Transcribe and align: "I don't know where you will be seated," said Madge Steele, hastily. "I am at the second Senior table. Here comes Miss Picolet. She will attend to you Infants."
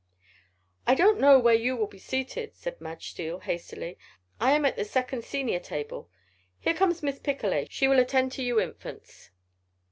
"I 0.87 0.95
don't 0.95 1.19
know 1.19 1.37
where 1.37 1.53
you 1.53 1.77
will 1.77 1.85
be 1.85 1.99
seated," 1.99 2.55
said 2.55 2.81
Madge 2.81 3.11
Steele, 3.11 3.37
hastily. 3.37 3.99
"I 4.39 4.53
am 4.53 4.65
at 4.65 4.75
the 4.75 4.83
second 4.83 5.23
Senior 5.23 5.59
table. 5.59 6.09
Here 6.57 6.73
comes 6.73 7.03
Miss 7.03 7.19
Picolet. 7.19 7.67
She 7.71 7.87
will 7.87 7.99
attend 7.99 8.31
to 8.31 8.41
you 8.43 8.59
Infants." 8.59 9.29